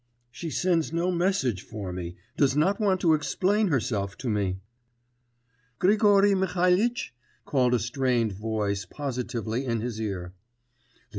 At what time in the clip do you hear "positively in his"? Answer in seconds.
8.83-10.01